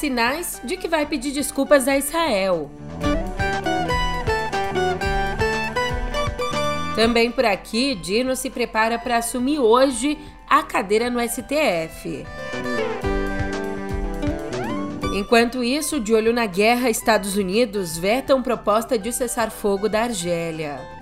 [0.00, 2.70] sinais de que vai pedir desculpas a Israel.
[6.96, 10.18] Também por aqui, Dino se prepara para assumir hoje
[10.48, 12.24] a cadeira no STF.
[15.14, 20.99] Enquanto isso, de olho na guerra, Estados Unidos vetam proposta de cessar fogo da Argélia.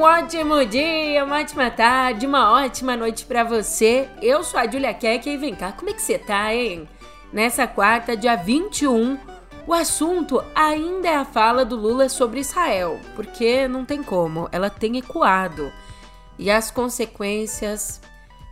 [0.00, 4.08] Um ótimo dia, uma ótima tarde, uma ótima noite para você.
[4.22, 6.88] Eu sou a Julia Keck e vem cá, como é que você tá, hein?
[7.30, 9.18] Nessa quarta, dia 21,
[9.66, 14.70] o assunto ainda é a fala do Lula sobre Israel, porque não tem como, ela
[14.70, 15.70] tem ecoado.
[16.38, 18.00] E as consequências,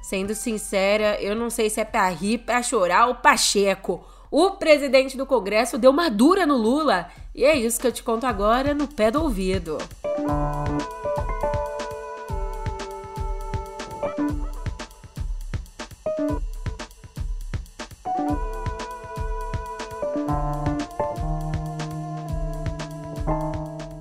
[0.02, 4.04] sendo sincera, eu não sei se é pra rir, pra chorar ou Pacheco.
[4.30, 8.02] O presidente do Congresso deu uma dura no Lula e é isso que eu te
[8.02, 9.78] conto agora no pé do ouvido.
[10.18, 10.97] Música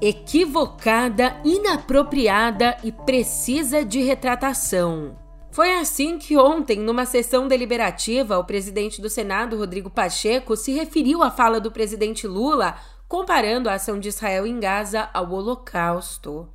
[0.08, 5.18] equivocada, inapropriada e precisa de retratação.
[5.52, 11.24] Foi assim que ontem, numa sessão deliberativa, o presidente do Senado, Rodrigo Pacheco, se referiu
[11.24, 12.76] à fala do presidente Lula,
[13.08, 16.48] comparando a ação de Israel em Gaza ao Holocausto.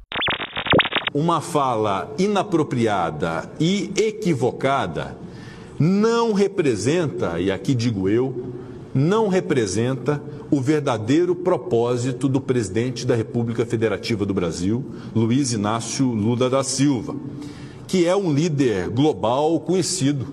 [1.14, 5.19] Uma fala inapropriada e equivocada
[5.78, 8.52] não representa, e aqui digo eu,
[8.95, 16.51] não representa o verdadeiro propósito do presidente da República Federativa do Brasil, Luiz Inácio Lula
[16.51, 17.17] da Silva,
[17.87, 20.27] que é um líder global conhecido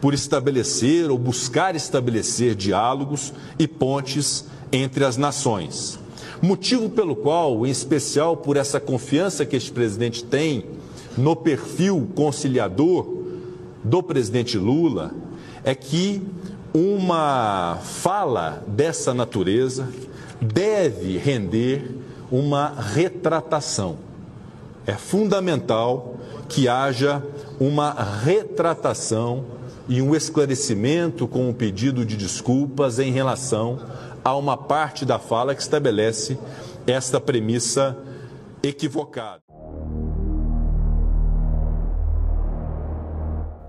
[0.00, 5.98] por estabelecer ou buscar estabelecer diálogos e pontes entre as nações.
[6.40, 10.66] Motivo pelo qual, em especial por essa confiança que este presidente tem
[11.16, 13.06] no perfil conciliador
[13.82, 15.14] do presidente Lula,
[15.64, 16.22] é que
[16.76, 19.88] uma fala dessa natureza
[20.38, 21.90] deve render
[22.30, 23.96] uma retratação.
[24.86, 26.16] É fundamental
[26.50, 27.22] que haja
[27.58, 27.92] uma
[28.22, 29.46] retratação
[29.88, 33.80] e um esclarecimento com um pedido de desculpas em relação
[34.22, 36.36] a uma parte da fala que estabelece
[36.86, 37.96] esta premissa
[38.62, 39.40] equivocada.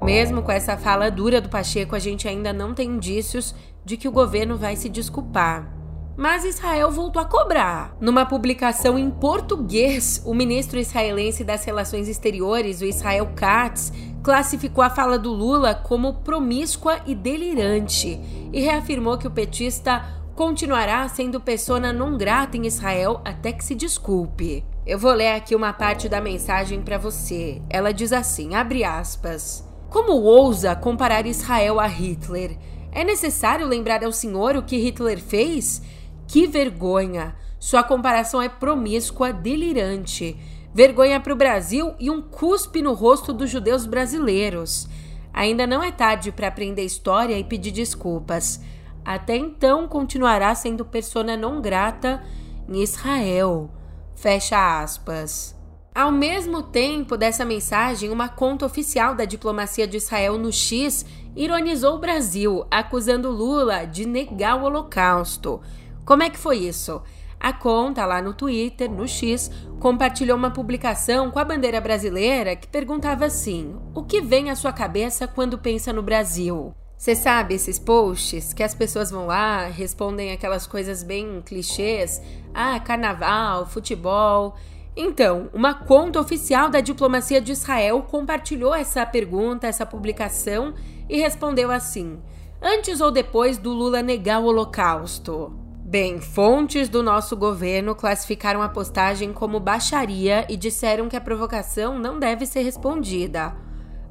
[0.07, 3.53] Mesmo com essa fala dura do Pacheco, a gente ainda não tem indícios
[3.83, 5.69] de que o governo vai se desculpar.
[6.15, 7.93] Mas Israel voltou a cobrar.
[7.99, 13.91] Numa publicação em português, o ministro israelense das Relações Exteriores, o Israel Katz,
[14.23, 18.17] classificou a fala do Lula como promíscua e delirante
[18.53, 20.05] e reafirmou que o petista
[20.37, 24.63] continuará sendo persona não grata em Israel até que se desculpe.
[24.85, 27.61] Eu vou ler aqui uma parte da mensagem para você.
[27.69, 29.66] Ela diz assim: abre aspas.
[29.89, 32.57] Como ousa comparar Israel a Hitler?
[32.91, 35.81] É necessário lembrar ao senhor o que Hitler fez?
[36.27, 37.35] Que vergonha!
[37.57, 40.37] Sua comparação é promíscua, delirante.
[40.73, 44.87] Vergonha para o Brasil e um cuspe no rosto dos judeus brasileiros.
[45.33, 48.61] Ainda não é tarde para aprender história e pedir desculpas.
[49.05, 52.21] Até então continuará sendo persona não grata
[52.67, 53.71] em Israel.
[54.15, 55.56] Fecha aspas.
[55.97, 61.03] Ao mesmo tempo dessa mensagem, uma conta oficial da diplomacia de Israel no X
[61.35, 65.59] ironizou o Brasil, acusando Lula de negar o Holocausto.
[66.05, 67.01] Como é que foi isso?
[67.39, 69.49] A conta lá no Twitter, no X,
[69.79, 74.71] compartilhou uma publicação com a bandeira brasileira que perguntava assim: O que vem à sua
[74.71, 76.75] cabeça quando pensa no Brasil?
[76.95, 82.21] Você sabe esses posts que as pessoas vão lá, respondem aquelas coisas bem clichês:
[82.53, 84.55] ah, carnaval, futebol.
[84.99, 90.73] Então, uma conta oficial da diplomacia de Israel compartilhou essa pergunta, essa publicação
[91.07, 92.19] e respondeu assim:
[92.59, 95.53] Antes ou depois do Lula negar o Holocausto?
[95.85, 101.99] Bem, fontes do nosso governo classificaram a postagem como baixaria e disseram que a provocação
[101.99, 103.55] não deve ser respondida.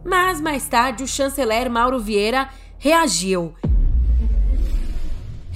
[0.04, 2.48] Mas mais tarde o chanceler Mauro Vieira
[2.78, 3.56] reagiu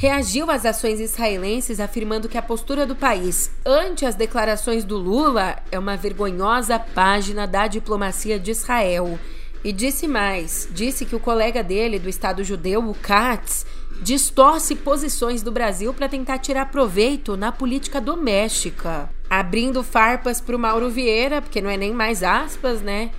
[0.01, 5.59] reagiu às ações israelenses afirmando que a postura do país ante as declarações do Lula
[5.71, 9.19] é uma vergonhosa página da diplomacia de Israel.
[9.63, 13.67] E disse mais: disse que o colega dele do Estado judeu, o Katz,
[14.01, 19.11] distorce posições do Brasil para tentar tirar proveito na política doméstica.
[19.29, 23.11] Abrindo farpas para o Mauro Vieira, porque não é nem mais aspas, né?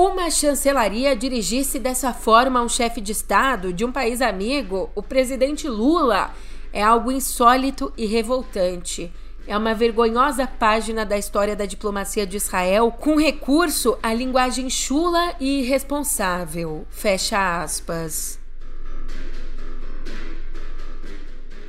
[0.00, 5.02] Uma chancelaria dirigisse dessa forma a um chefe de Estado de um país amigo, o
[5.02, 6.32] presidente Lula,
[6.72, 9.12] é algo insólito e revoltante.
[9.44, 15.34] É uma vergonhosa página da história da diplomacia de Israel com recurso à linguagem chula
[15.40, 16.86] e irresponsável.
[16.90, 18.38] Fecha aspas.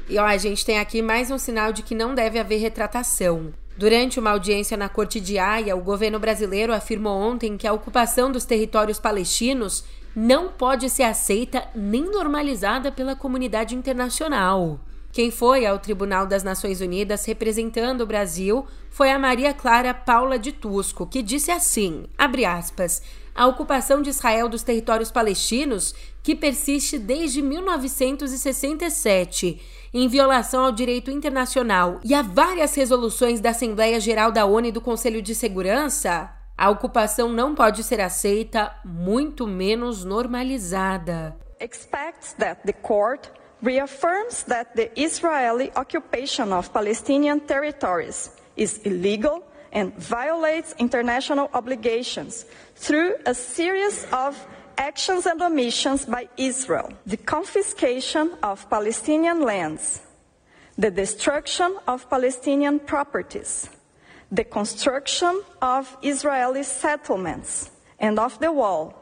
[0.08, 3.52] E ó, a gente tem aqui mais um sinal de que não deve haver retratação.
[3.80, 8.30] Durante uma audiência na Corte de Haia, o governo brasileiro afirmou ontem que a ocupação
[8.30, 14.82] dos territórios palestinos não pode ser aceita nem normalizada pela comunidade internacional.
[15.14, 20.38] Quem foi ao Tribunal das Nações Unidas representando o Brasil foi a Maria Clara Paula
[20.38, 23.02] de Tusco, que disse assim: aspas,
[23.34, 29.62] a ocupação de Israel dos territórios palestinos, que persiste desde 1967
[29.94, 34.72] em violação ao direito internacional e a várias resoluções da Assembleia Geral da ONU e
[34.72, 41.36] do Conselho de Segurança, a ocupação não pode ser aceita, muito menos normalizada.
[41.60, 43.30] Expects that the court
[43.62, 52.46] reaffirms that the Israeli occupation of Palestinian territories is illegal and violates international obligations
[52.76, 54.36] through a series of
[54.80, 60.02] actions and omissions by Israel, the confiscation of Palestinian lands,
[60.78, 63.70] the destruction of Palestinian properties,
[64.32, 68.96] the construction of Israeli settlements and of the wall,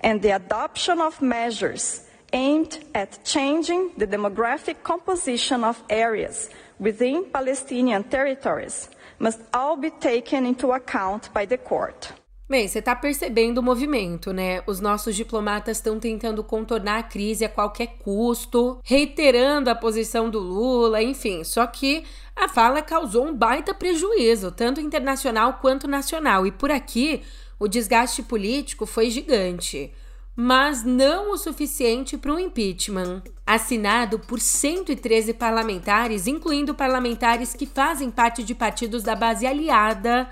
[0.00, 6.50] and the adoption of measures aimed at changing the demographic composition of areas
[6.80, 8.90] within Palestinian territories
[9.20, 12.12] must all be taken into account by the court.
[12.46, 14.62] Bem, você está percebendo o movimento, né?
[14.66, 20.40] Os nossos diplomatas estão tentando contornar a crise a qualquer custo, reiterando a posição do
[20.40, 21.42] Lula, enfim.
[21.42, 22.04] Só que
[22.36, 26.46] a fala causou um baita prejuízo, tanto internacional quanto nacional.
[26.46, 27.22] E por aqui,
[27.58, 29.90] o desgaste político foi gigante.
[30.36, 33.22] Mas não o suficiente para um impeachment.
[33.46, 40.28] Assinado por 113 parlamentares, incluindo parlamentares que fazem parte de partidos da base aliada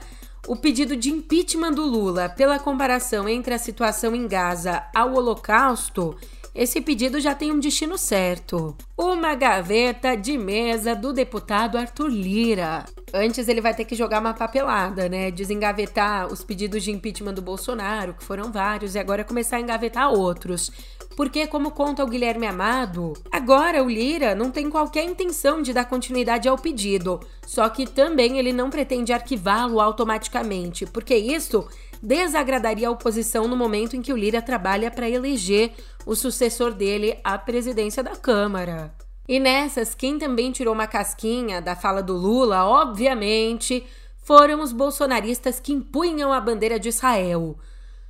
[0.46, 6.16] o pedido de impeachment do Lula pela comparação entre a situação em Gaza ao Holocausto,
[6.54, 8.76] esse pedido já tem um destino certo.
[8.96, 12.84] Uma gaveta de mesa do deputado Arthur Lira.
[13.12, 15.30] Antes ele vai ter que jogar uma papelada, né?
[15.30, 20.12] Desengavetar os pedidos de impeachment do Bolsonaro, que foram vários, e agora começar a engavetar
[20.12, 20.70] outros.
[21.16, 25.84] Porque, como conta o Guilherme Amado, agora o Lira não tem qualquer intenção de dar
[25.84, 31.68] continuidade ao pedido, só que também ele não pretende arquivá-lo automaticamente, porque isso
[32.02, 35.72] desagradaria a oposição no momento em que o Lira trabalha para eleger
[36.06, 38.94] o sucessor dele à presidência da Câmara.
[39.28, 43.84] E nessas, quem também tirou uma casquinha da fala do Lula, obviamente,
[44.22, 47.56] foram os bolsonaristas que impunham a bandeira de Israel.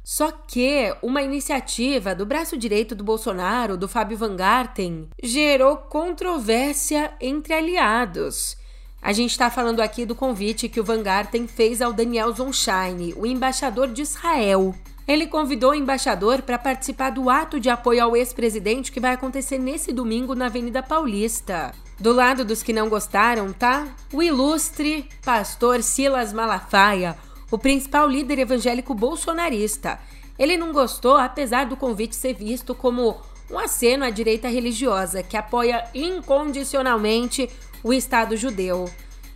[0.05, 7.13] Só que uma iniciativa do braço direito do Bolsonaro, do Fábio Van Garten, gerou controvérsia
[7.21, 8.57] entre aliados.
[9.01, 13.15] A gente está falando aqui do convite que o Van Garten fez ao Daniel Zonshine,
[13.17, 14.75] o embaixador de Israel.
[15.07, 19.59] Ele convidou o embaixador para participar do ato de apoio ao ex-presidente que vai acontecer
[19.59, 21.73] nesse domingo na Avenida Paulista.
[21.99, 23.87] Do lado dos que não gostaram, tá?
[24.13, 27.17] O ilustre pastor Silas Malafaia,
[27.51, 29.99] o principal líder evangélico bolsonarista.
[30.39, 35.37] Ele não gostou, apesar do convite ser visto como um aceno à direita religiosa que
[35.37, 37.51] apoia incondicionalmente
[37.83, 38.89] o Estado judeu.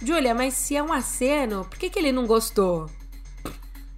[0.02, 2.88] Julia, mas se é um aceno, por que, que ele não gostou?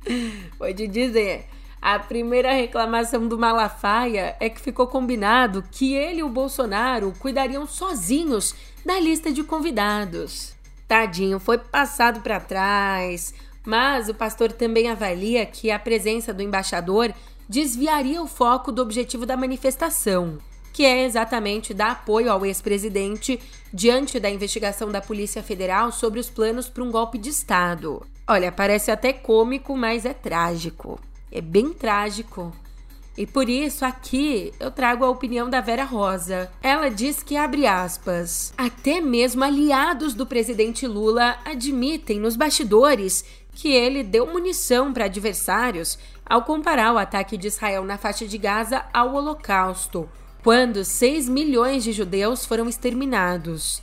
[0.76, 1.46] Te dizer.
[1.80, 7.66] A primeira reclamação do Malafaia é que ficou combinado que ele e o Bolsonaro cuidariam
[7.66, 8.54] sozinhos
[8.84, 10.54] da lista de convidados.
[10.88, 13.32] Tadinho, foi passado para trás.
[13.64, 17.12] Mas o pastor também avalia que a presença do embaixador
[17.48, 20.38] desviaria o foco do objetivo da manifestação,
[20.72, 23.38] que é exatamente dar apoio ao ex-presidente
[23.72, 28.02] diante da investigação da Polícia Federal sobre os planos para um golpe de Estado.
[28.26, 30.98] Olha, parece até cômico, mas é trágico.
[31.30, 32.52] É bem trágico.
[33.16, 36.48] E por isso aqui eu trago a opinião da Vera Rosa.
[36.62, 43.72] Ela diz que abre aspas, até mesmo aliados do presidente Lula admitem nos bastidores que
[43.72, 48.84] ele deu munição para adversários ao comparar o ataque de Israel na faixa de Gaza
[48.94, 50.08] ao Holocausto,
[50.44, 53.82] quando 6 milhões de judeus foram exterminados.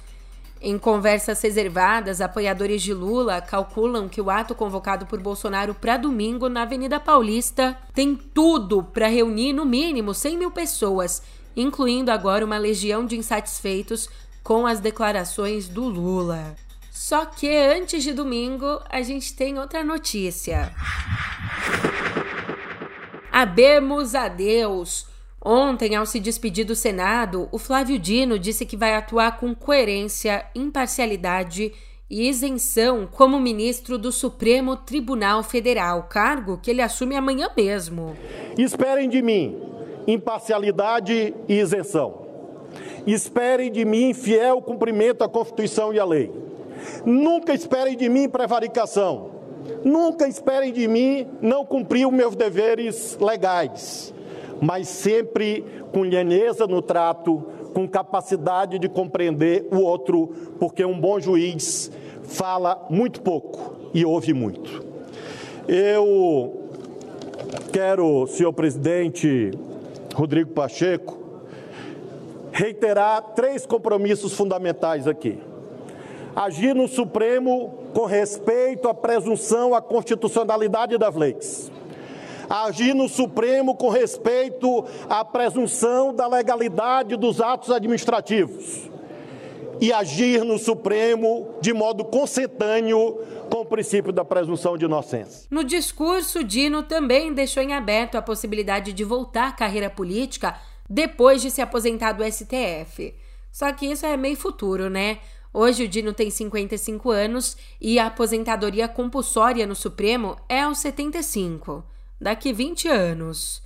[0.67, 6.49] Em conversas reservadas, apoiadores de Lula calculam que o ato convocado por Bolsonaro para domingo
[6.49, 11.21] na Avenida Paulista tem tudo para reunir no mínimo 100 mil pessoas,
[11.55, 14.09] incluindo agora uma legião de insatisfeitos
[14.43, 16.55] com as declarações do Lula.
[16.89, 20.73] Só que antes de domingo, a gente tem outra notícia.
[23.31, 25.05] Abemos a Deus.
[25.47, 30.43] Ontem, ao se despedir do Senado, o Flávio Dino disse que vai atuar com coerência,
[30.55, 31.71] imparcialidade
[32.09, 38.17] e isenção como ministro do Supremo Tribunal Federal, cargo que ele assume amanhã mesmo.
[38.57, 39.55] Esperem de mim
[40.07, 42.25] imparcialidade e isenção.
[43.05, 46.31] Esperem de mim fiel cumprimento à Constituição e à lei.
[47.05, 49.29] Nunca esperem de mim prevaricação.
[49.83, 54.13] Nunca esperem de mim não cumprir os meus deveres legais,
[54.65, 60.27] mas sempre com lheneza no trato, com capacidade de compreender o outro,
[60.59, 61.91] porque um bom juiz
[62.23, 64.83] fala muito pouco e ouve muito.
[65.67, 66.63] Eu
[67.71, 69.51] quero, senhor presidente
[70.15, 71.15] Rodrigo Pacheco,
[72.51, 75.37] reiterar três compromissos fundamentais aqui.
[76.35, 81.74] Agir no Supremo com respeito à presunção à constitucionalidade das leis
[82.49, 88.89] agir no Supremo com respeito à presunção da legalidade dos atos administrativos
[89.79, 95.47] e agir no Supremo de modo consentâneo com o princípio da presunção de inocência.
[95.49, 100.57] No discurso, Dino também deixou em aberto a possibilidade de voltar à carreira política
[100.89, 103.13] depois de se aposentar do STF.
[103.51, 105.19] Só que isso é meio futuro, né?
[105.53, 111.94] Hoje o Dino tem 55 anos e a aposentadoria compulsória no Supremo é aos 75
[112.25, 113.61] daqui 20 anos.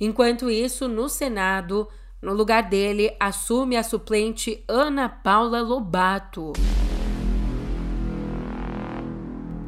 [0.00, 1.86] Enquanto isso, no Senado,
[2.20, 6.52] no lugar dele, assume a suplente Ana Paula Lobato.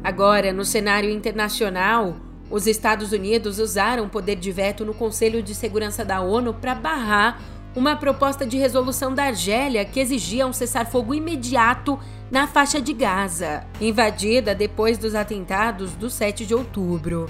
[0.03, 2.17] Agora, no cenário internacional,
[2.51, 6.75] os Estados Unidos usaram o poder de veto no Conselho de Segurança da ONU para
[6.75, 7.41] barrar
[7.73, 11.97] uma proposta de resolução da Argélia que exigia um cessar-fogo imediato
[12.29, 17.29] na faixa de Gaza, invadida depois dos atentados do 7 de outubro.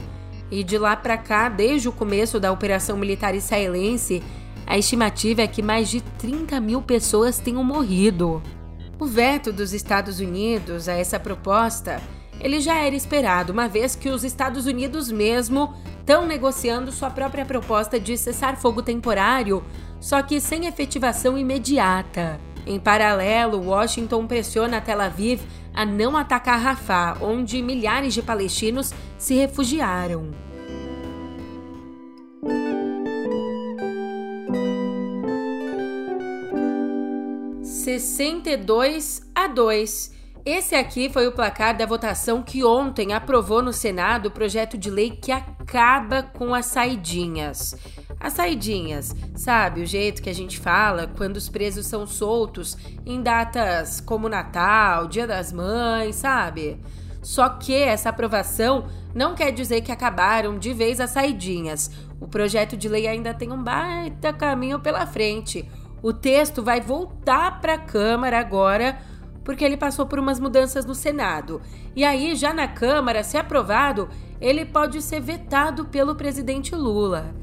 [0.52, 4.24] E de lá para cá, desde o começo da operação militar israelense,
[4.66, 8.42] a estimativa é que mais de 30 mil pessoas tenham morrido.
[9.00, 12.02] O veto dos Estados Unidos a essa proposta,
[12.40, 17.46] ele já era esperado, uma vez que os Estados Unidos mesmo estão negociando sua própria
[17.46, 19.64] proposta de cessar fogo temporário,
[20.00, 22.40] só que sem efetivação imediata.
[22.70, 25.42] Em paralelo, Washington pressiona Tel Aviv
[25.74, 30.30] a não atacar Rafah, onde milhares de palestinos se refugiaram.
[37.64, 40.14] Sessenta e dois a dois.
[40.46, 44.92] Esse aqui foi o placar da votação que ontem aprovou no Senado o projeto de
[44.92, 47.76] lei que acaba com as saidinhas.
[48.20, 49.82] As saidinhas, sabe?
[49.82, 55.08] O jeito que a gente fala quando os presos são soltos em datas como Natal,
[55.08, 56.82] Dia das Mães, sabe?
[57.22, 61.92] Só que essa aprovação não quer dizer que acabaram de vez as saidinhas.
[62.20, 65.70] O projeto de lei ainda tem um baita caminho pela frente.
[66.02, 69.00] O texto vai voltar para a Câmara agora,
[69.46, 71.62] porque ele passou por umas mudanças no Senado.
[71.96, 74.10] E aí, já na Câmara, se aprovado,
[74.40, 77.34] ele pode ser vetado pelo presidente Lula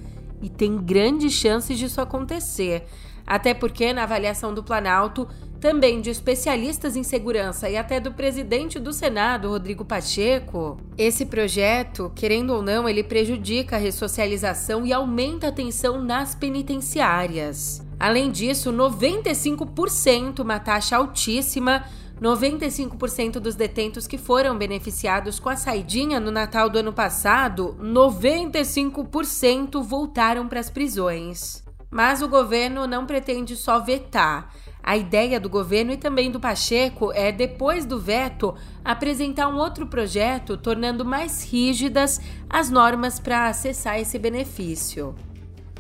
[0.43, 2.87] e tem grandes chances disso acontecer.
[3.27, 5.27] Até porque, na avaliação do Planalto,
[5.61, 12.13] também de especialistas em segurança e até do presidente do Senado, Rodrigo Pacheco, esse projeto,
[12.15, 17.85] querendo ou não, ele prejudica a ressocialização e aumenta a tensão nas penitenciárias.
[17.99, 21.85] Além disso, 95%, uma taxa altíssima,
[22.21, 29.83] 95% dos detentos que foram beneficiados com a saidinha no Natal do ano passado, 95%
[29.83, 31.63] voltaram para as prisões.
[31.91, 34.53] Mas o governo não pretende só vetar.
[34.83, 38.55] A ideia do governo e também do Pacheco é, depois do veto,
[38.85, 45.15] apresentar um outro projeto tornando mais rígidas as normas para acessar esse benefício.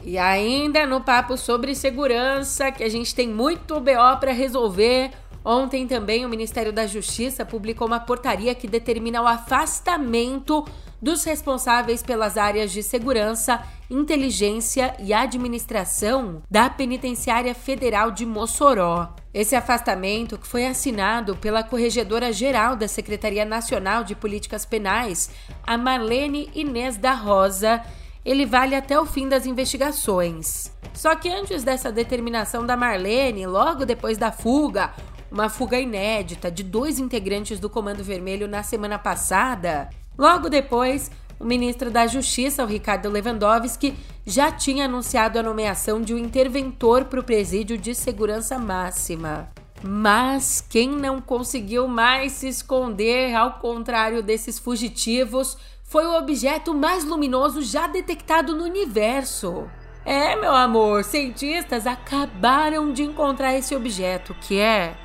[0.02, 5.10] E ainda no papo sobre segurança, que a gente tem muito BO para resolver,
[5.48, 10.66] Ontem também o Ministério da Justiça publicou uma portaria que determina o afastamento
[11.00, 19.14] dos responsáveis pelas áreas de segurança, inteligência e administração da Penitenciária Federal de Mossoró.
[19.32, 25.30] Esse afastamento, que foi assinado pela Corregedora Geral da Secretaria Nacional de Políticas Penais,
[25.64, 27.80] a Marlene Inês da Rosa,
[28.24, 30.72] ele vale até o fim das investigações.
[30.92, 34.92] Só que antes dessa determinação da Marlene, logo depois da fuga,
[35.30, 39.90] uma fuga inédita de dois integrantes do Comando Vermelho na semana passada.
[40.16, 46.14] Logo depois, o ministro da Justiça, o Ricardo Lewandowski, já tinha anunciado a nomeação de
[46.14, 49.48] um interventor para o presídio de segurança máxima.
[49.82, 57.04] Mas quem não conseguiu mais se esconder, ao contrário desses fugitivos, foi o objeto mais
[57.04, 59.68] luminoso já detectado no universo.
[60.04, 64.96] É, meu amor, cientistas acabaram de encontrar esse objeto, que é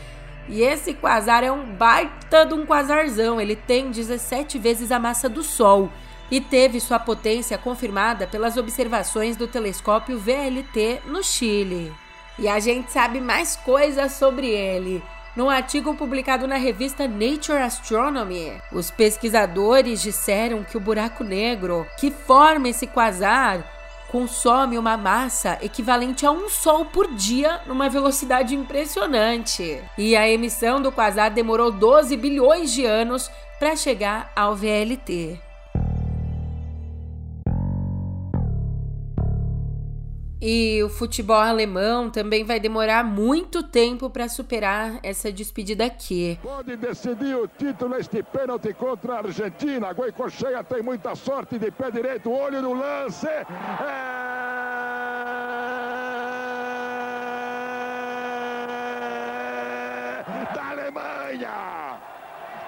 [0.49, 3.41] E esse quasar é um baita de um quasarzão.
[3.41, 5.91] Ele tem 17 vezes a massa do Sol
[6.35, 11.93] e teve sua potência confirmada pelas observações do telescópio VLT no Chile.
[12.37, 15.01] E a gente sabe mais coisas sobre ele.
[15.37, 22.11] Num artigo publicado na revista Nature Astronomy, os pesquisadores disseram que o buraco negro que
[22.11, 23.73] forma esse quasar
[24.11, 29.81] consome uma massa equivalente a um Sol por dia numa velocidade impressionante.
[29.97, 35.54] E a emissão do quasar demorou 12 bilhões de anos para chegar ao VLT.
[40.47, 46.39] E o futebol alemão também vai demorar muito tempo para superar essa despedida aqui.
[46.43, 49.91] Pode decidir o título este pênalti contra a Argentina.
[49.95, 53.27] Goicocheia tem muita sorte de pé direito, olho no lance.
[53.27, 53.47] É...
[60.55, 61.99] Da Alemanha.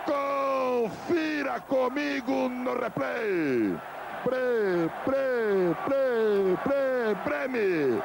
[0.06, 3.95] Confira comigo no replay.
[4.26, 8.02] Pre, pre, pre, pre, preme.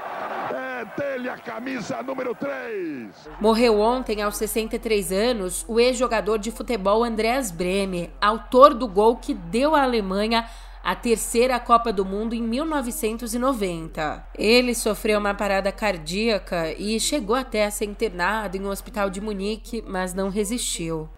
[0.53, 3.09] É dele a camisa número 3.
[3.39, 9.33] Morreu ontem, aos 63 anos, o ex-jogador de futebol Andreas Breme, autor do gol que
[9.33, 10.47] deu à Alemanha
[10.83, 14.23] a terceira Copa do Mundo em 1990.
[14.37, 19.19] Ele sofreu uma parada cardíaca e chegou até a ser internado em um hospital de
[19.19, 21.09] Munique, mas não resistiu.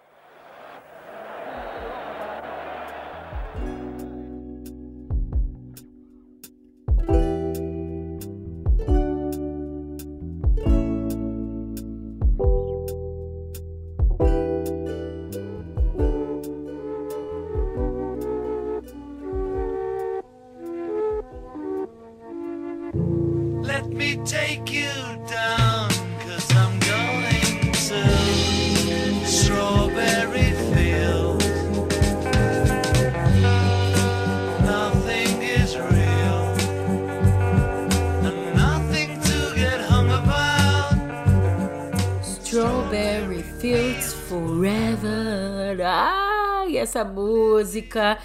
[46.83, 48.17] Essa música.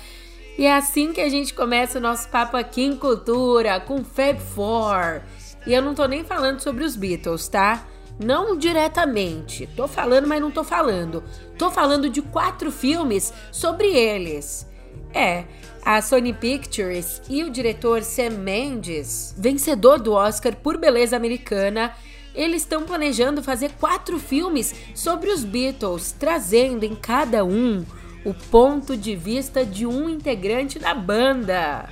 [0.59, 4.39] E é assim que a gente começa o nosso papo aqui em Cultura, com Fab
[4.41, 5.23] Four.
[5.67, 7.87] E eu não tô nem falando sobre os Beatles, tá?
[8.19, 9.69] Não diretamente.
[9.77, 11.23] Tô falando, mas não tô falando.
[11.57, 14.67] Tô falando de quatro filmes sobre eles.
[15.15, 15.45] É,
[15.85, 21.95] a Sony Pictures e o diretor Sam Mendes, vencedor do Oscar por Beleza Americana,
[22.35, 27.85] eles estão planejando fazer quatro filmes sobre os Beatles, trazendo em cada um
[28.29, 31.89] o ponto de vista de um integrante da banda.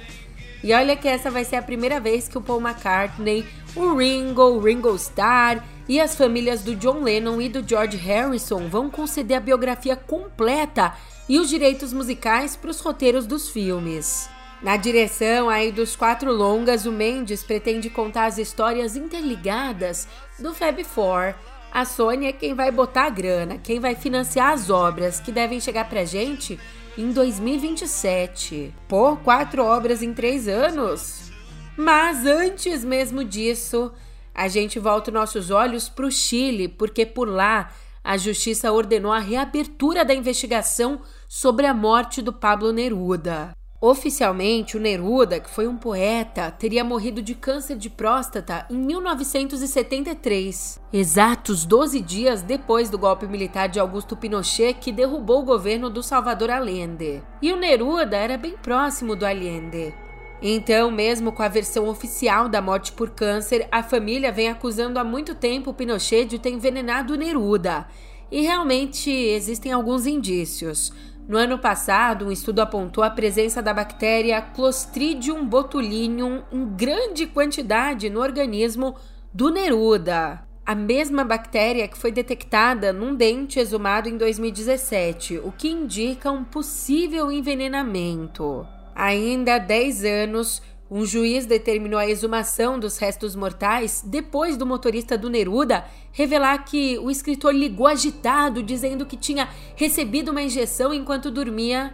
[0.62, 4.42] E olha que essa vai ser a primeira vez que o Paul McCartney, o Ringo,
[4.42, 9.38] o Ringo Starr e as famílias do John Lennon e do George Harrison vão conceder
[9.38, 10.92] a biografia completa
[11.26, 14.28] e os direitos musicais para os roteiros dos filmes.
[14.62, 20.06] Na direção aí dos quatro longas, o Mendes pretende contar as histórias interligadas
[20.38, 21.34] do Fab Four.
[21.76, 25.60] A Sony é quem vai botar a grana, quem vai financiar as obras que devem
[25.60, 26.58] chegar pra gente
[26.96, 28.74] em 2027.
[28.88, 31.30] Pô, quatro obras em três anos?
[31.76, 33.92] Mas antes mesmo disso,
[34.34, 37.70] a gente volta nossos olhos para o Chile, porque por lá
[38.02, 43.54] a justiça ordenou a reabertura da investigação sobre a morte do Pablo Neruda.
[43.86, 50.80] Oficialmente, o Neruda, que foi um poeta, teria morrido de câncer de próstata em 1973,
[50.92, 56.02] exatos 12 dias depois do golpe militar de Augusto Pinochet que derrubou o governo do
[56.02, 57.22] Salvador Allende.
[57.40, 59.94] E o Neruda era bem próximo do Allende.
[60.42, 65.04] Então, mesmo com a versão oficial da morte por câncer, a família vem acusando há
[65.04, 67.86] muito tempo o Pinochet de ter envenenado o Neruda.
[68.32, 70.92] E realmente existem alguns indícios.
[71.28, 78.08] No ano passado, um estudo apontou a presença da bactéria Clostridium botulinum em grande quantidade
[78.08, 78.94] no organismo
[79.34, 80.46] do Neruda.
[80.64, 86.44] A mesma bactéria que foi detectada num dente exumado em 2017, o que indica um
[86.44, 88.64] possível envenenamento.
[88.94, 95.18] Ainda há 10 anos, Um juiz determinou a exumação dos restos mortais depois do motorista
[95.18, 101.30] do Neruda revelar que o escritor ligou agitado, dizendo que tinha recebido uma injeção enquanto
[101.30, 101.92] dormia,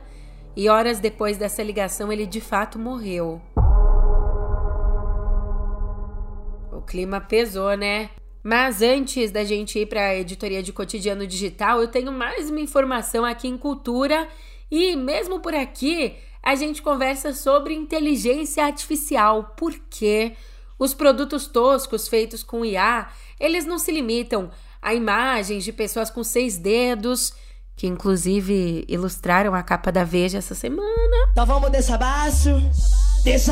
[0.55, 3.41] e horas depois dessa ligação ele de fato morreu.
[6.71, 8.11] O clima pesou, né?
[8.45, 12.61] Mas antes da gente ir para a editoria de cotidiano digital, eu tenho mais uma
[12.61, 14.29] informação aqui em cultura
[14.71, 20.35] e mesmo por aqui a gente conversa sobre inteligência artificial, porque
[20.79, 24.51] os produtos toscos feitos com IA, eles não se limitam
[24.81, 27.33] a imagens de pessoas com seis dedos,
[27.77, 31.29] que inclusive ilustraram a capa da Veja essa semana.
[31.31, 32.51] Então vamos desse abaixo,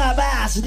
[0.01, 0.61] abaixo.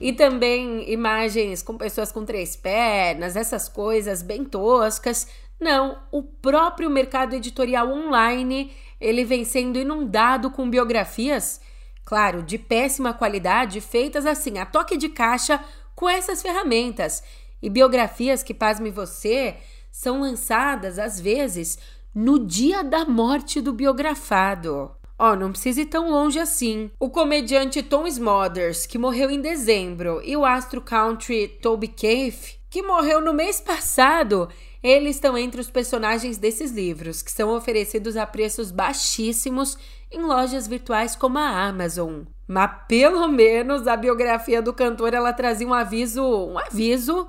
[0.00, 5.26] E também imagens com pessoas com três pernas, essas coisas bem toscas.
[5.60, 11.60] Não, o próprio mercado editorial online ele vem sendo inundado com biografias,
[12.04, 15.62] claro, de péssima qualidade, feitas assim, a toque de caixa
[15.94, 17.22] com essas ferramentas.
[17.62, 19.56] E biografias que, pasme você,
[19.90, 21.78] são lançadas, às vezes,
[22.14, 24.90] no dia da morte do biografado.
[25.18, 26.90] Ó, oh, não precisa ir tão longe assim.
[26.98, 32.82] O comediante Tom Smothers, que morreu em dezembro, e o astro country Toby Keith, que
[32.82, 34.48] morreu no mês passado,
[34.82, 39.76] eles estão entre os personagens desses livros, que são oferecidos a preços baixíssimos
[40.10, 42.22] em lojas virtuais como a Amazon.
[42.48, 47.28] Mas pelo menos a biografia do cantor ela trazia um aviso, um aviso,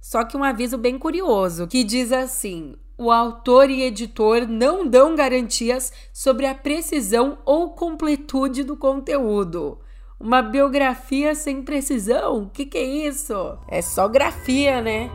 [0.00, 5.14] só que um aviso bem curioso, que diz assim: o autor e editor não dão
[5.16, 9.78] garantias sobre a precisão ou completude do conteúdo.
[10.18, 12.44] Uma biografia sem precisão?
[12.44, 13.58] O que, que é isso?
[13.66, 15.10] É só grafia, né?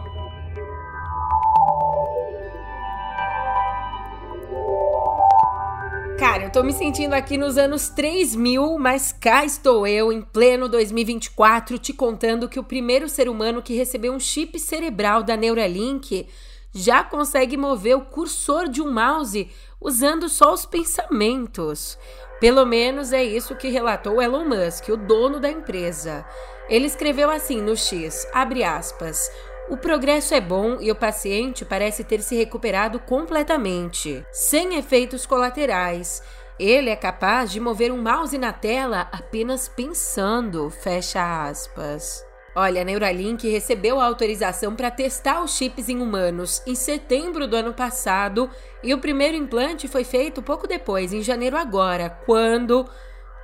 [6.58, 11.94] Tô me sentindo aqui nos anos 3000, mas cá estou eu, em pleno 2024, te
[11.94, 16.28] contando que o primeiro ser humano que recebeu um chip cerebral da Neuralink
[16.74, 21.96] já consegue mover o cursor de um mouse usando só os pensamentos.
[22.40, 26.26] Pelo menos é isso que relatou Elon Musk, o dono da empresa.
[26.68, 29.30] Ele escreveu assim no X, abre aspas,
[29.70, 36.24] o progresso é bom e o paciente parece ter se recuperado completamente, sem efeitos colaterais.
[36.60, 42.26] Ele é capaz de mover um mouse na tela apenas pensando, fecha aspas.
[42.56, 47.56] Olha, a Neuralink recebeu a autorização para testar os chips em humanos em setembro do
[47.56, 48.50] ano passado
[48.82, 52.90] e o primeiro implante foi feito pouco depois, em janeiro agora, quando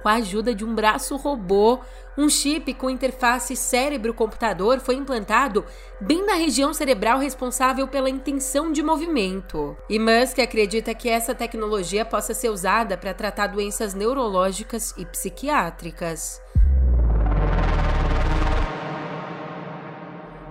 [0.03, 1.79] com a ajuda de um braço robô,
[2.17, 5.65] um chip com interface cérebro-computador foi implantado
[5.99, 9.77] bem na região cerebral responsável pela intenção de movimento.
[9.89, 16.41] E Musk acredita que essa tecnologia possa ser usada para tratar doenças neurológicas e psiquiátricas.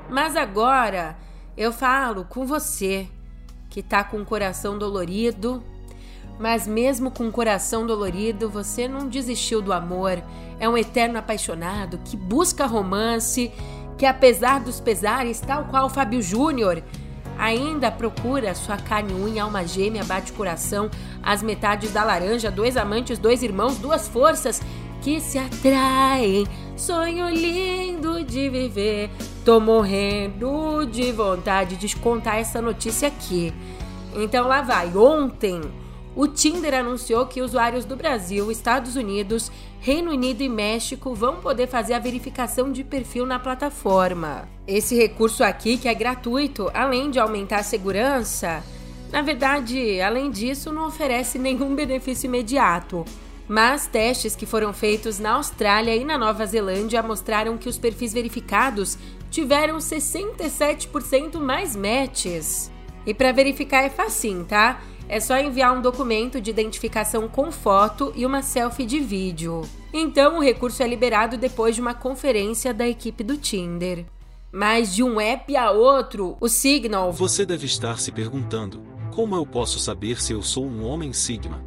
[0.08, 1.14] Mas agora
[1.56, 3.06] eu falo com você
[3.68, 5.62] que tá com o coração dolorido
[6.42, 10.20] mas mesmo com o coração dolorido, você não desistiu do amor.
[10.58, 13.52] É um eterno apaixonado que busca romance,
[13.96, 16.82] que apesar dos pesares, tal qual Fábio Júnior,
[17.38, 20.90] ainda procura sua carne unha, alma gêmea, bate coração,
[21.22, 24.60] as metades da laranja, dois amantes, dois irmãos, duas forças
[25.00, 26.44] que se atraem.
[26.76, 29.10] Sonho lindo de viver.
[29.44, 33.54] Tô morrendo de vontade de contar essa notícia aqui.
[34.16, 34.88] Então lá vai.
[34.96, 35.60] Ontem
[36.14, 41.66] o Tinder anunciou que usuários do Brasil, Estados Unidos, Reino Unido e México vão poder
[41.66, 44.48] fazer a verificação de perfil na plataforma.
[44.66, 48.62] Esse recurso aqui, que é gratuito, além de aumentar a segurança,
[49.10, 53.04] na verdade, além disso, não oferece nenhum benefício imediato.
[53.46, 58.12] Mas testes que foram feitos na Austrália e na Nova Zelândia mostraram que os perfis
[58.14, 58.96] verificados
[59.30, 62.70] tiveram 67% mais matches.
[63.04, 64.80] E para verificar é facinho, tá?
[65.08, 69.62] É só enviar um documento de identificação com foto e uma selfie de vídeo.
[69.92, 74.06] Então, o recurso é liberado depois de uma conferência da equipe do Tinder.
[74.50, 77.12] Mas de um app a outro, o Signal.
[77.12, 81.62] Você deve estar se perguntando: como eu posso saber se eu sou um homem Sigma?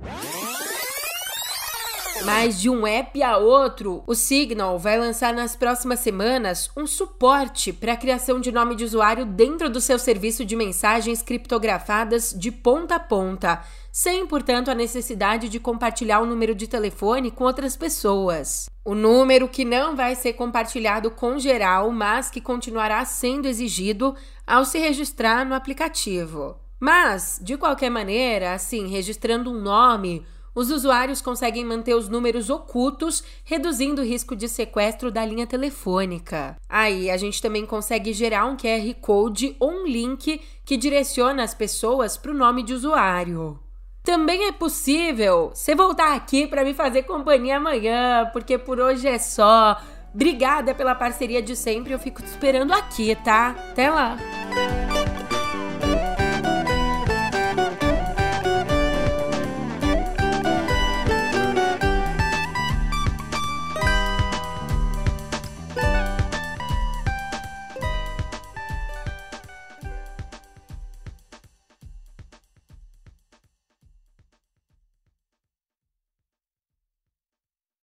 [2.26, 7.72] Mas de um app a outro, o Signal vai lançar nas próximas semanas um suporte
[7.72, 12.52] para a criação de nome de usuário dentro do seu serviço de mensagens criptografadas de
[12.52, 13.62] ponta a ponta,
[13.92, 18.68] sem, portanto, a necessidade de compartilhar o número de telefone com outras pessoas.
[18.84, 24.16] O número que não vai ser compartilhado com geral, mas que continuará sendo exigido
[24.48, 26.58] ao se registrar no aplicativo.
[26.80, 33.22] Mas, de qualquer maneira, assim, registrando um nome Os usuários conseguem manter os números ocultos,
[33.44, 36.56] reduzindo o risco de sequestro da linha telefônica.
[36.70, 41.54] Aí, a gente também consegue gerar um QR Code ou um link que direciona as
[41.54, 43.60] pessoas para o nome de usuário.
[44.02, 49.18] Também é possível você voltar aqui para me fazer companhia amanhã, porque por hoje é
[49.20, 49.76] só.
[50.14, 53.50] Obrigada pela parceria de sempre, eu fico te esperando aqui, tá?
[53.72, 54.16] Até lá!